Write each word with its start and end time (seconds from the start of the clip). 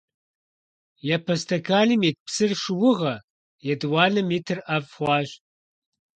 Япэ 1.15 1.33
стэканым 1.41 2.01
ит 2.09 2.17
псыр 2.25 2.51
шыугъэ, 2.61 3.13
етӀуанэм 3.71 4.29
итыр 4.37 4.59
ӀэфӀ 4.67 4.89
хъуащ. 4.95 5.29